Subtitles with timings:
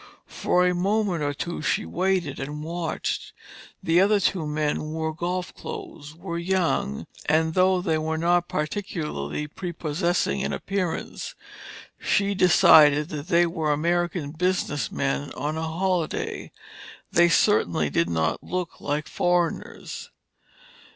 [0.25, 3.33] For a moment or two she waited and watched.
[3.83, 9.45] The other two men wore golf clothes, were young, and though they were not particularly
[9.45, 11.35] prepossessing in appearance,
[11.99, 16.51] she decided that they were American business men on a holiday.
[17.11, 20.09] They certainly did not look like foreigners.